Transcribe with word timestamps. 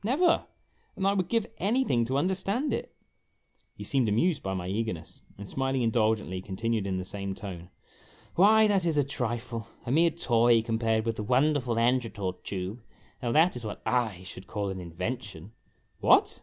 "Never! 0.03 0.47
And 0.95 1.05
I 1.05 1.13
would 1.13 1.27
give 1.29 1.45
anything 1.59 2.05
to 2.05 2.17
understand 2.17 2.73
it!" 2.73 2.95
He 3.77 3.83
seemed 3.83 4.09
amused 4.09 4.41
by 4.41 4.55
my 4.55 4.67
eagerness, 4.67 5.21
and, 5.37 5.47
smiling 5.47 5.83
indulgently, 5.83 6.41
continued 6.41 6.87
in 6.87 6.97
the 6.97 7.05
same 7.05 7.35
tone: 7.35 7.69
"Why, 8.33 8.65
that 8.65 8.83
is 8.83 8.97
a 8.97 9.03
trifle 9.03 9.67
a 9.85 9.91
mere 9.91 10.09
toy 10.09 10.63
compared 10.63 11.05
with 11.05 11.17
the 11.17 11.21
wonderful 11.23 11.75
Angertort 11.75 12.41
Tube. 12.43 12.81
Now, 13.21 13.31
that 13.33 13.55
is 13.55 13.63
what 13.63 13.83
/ 14.17 14.23
should 14.25 14.47
call 14.47 14.71
an 14.71 14.79
invention 14.79 15.51
/" 15.75 15.81
"What! 16.01 16.39